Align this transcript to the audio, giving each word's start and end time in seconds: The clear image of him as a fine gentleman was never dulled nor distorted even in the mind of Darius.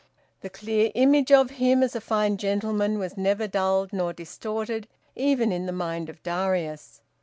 The 0.39 0.49
clear 0.49 0.89
image 0.95 1.31
of 1.31 1.51
him 1.61 1.83
as 1.83 1.95
a 1.95 2.01
fine 2.01 2.37
gentleman 2.37 2.97
was 2.97 3.17
never 3.17 3.47
dulled 3.47 3.93
nor 3.93 4.13
distorted 4.13 4.87
even 5.15 5.51
in 5.51 5.67
the 5.67 5.71
mind 5.71 6.09
of 6.09 6.23
Darius. 6.23 7.01